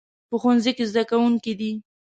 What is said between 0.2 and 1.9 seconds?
په ښوونځي کې زده کوونکي دي